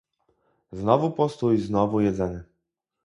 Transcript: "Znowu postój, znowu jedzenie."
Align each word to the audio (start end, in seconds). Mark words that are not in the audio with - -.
"Znowu 0.71 1.11
postój, 1.11 1.57
znowu 1.57 2.01
jedzenie." 2.01 2.43